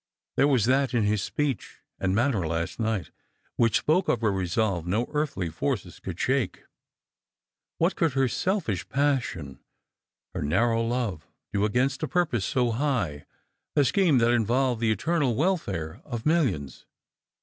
[0.35, 3.11] There was that in his speech and manner last night
[3.55, 6.63] which spoke of a resolve no earthly forces could shake.
[7.79, 9.59] AVhat could her selfish passion,
[10.33, 13.27] her narrow love, do against a purpose so high,
[13.75, 16.87] a scheme that involved the eternal welfare of millions